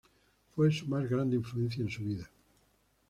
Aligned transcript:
Fue 0.55 0.71
su 0.71 0.87
más 0.87 1.07
grande 1.07 1.35
influencia 1.35 1.83
en 1.83 1.91
su 1.91 2.03
vida. 2.03 2.27